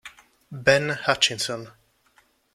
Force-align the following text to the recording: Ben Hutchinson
Ben 0.65 1.05
Hutchinson 1.05 1.69